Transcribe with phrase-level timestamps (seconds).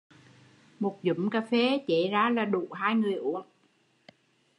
[0.79, 3.43] Một dúm cà phê chế ra là đủ hai nguời uống